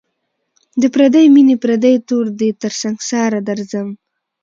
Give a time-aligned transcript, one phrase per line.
[0.81, 3.89] د پردۍ میني پردی تور دی تر سنگساره درځم